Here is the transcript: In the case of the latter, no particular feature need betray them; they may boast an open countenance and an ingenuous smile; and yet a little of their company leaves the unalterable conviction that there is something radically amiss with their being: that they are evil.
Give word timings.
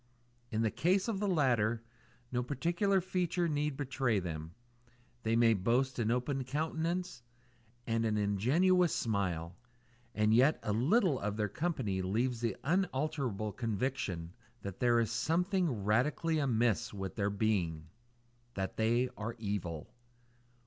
In 0.49 0.63
the 0.63 0.71
case 0.71 1.07
of 1.07 1.19
the 1.19 1.27
latter, 1.27 1.83
no 2.31 2.41
particular 2.41 3.01
feature 3.01 3.47
need 3.47 3.77
betray 3.77 4.17
them; 4.19 4.55
they 5.21 5.35
may 5.35 5.53
boast 5.53 5.99
an 5.99 6.09
open 6.09 6.43
countenance 6.43 7.21
and 7.85 8.03
an 8.03 8.17
ingenuous 8.17 8.95
smile; 8.95 9.55
and 10.15 10.33
yet 10.33 10.59
a 10.63 10.73
little 10.73 11.19
of 11.19 11.37
their 11.37 11.47
company 11.49 12.01
leaves 12.01 12.41
the 12.41 12.57
unalterable 12.63 13.51
conviction 13.51 14.33
that 14.63 14.79
there 14.79 14.99
is 14.99 15.11
something 15.11 15.69
radically 15.83 16.39
amiss 16.39 16.91
with 16.91 17.15
their 17.15 17.29
being: 17.29 17.85
that 18.55 18.77
they 18.77 19.07
are 19.15 19.35
evil. 19.37 19.93